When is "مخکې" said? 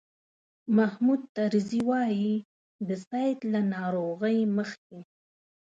4.57-4.99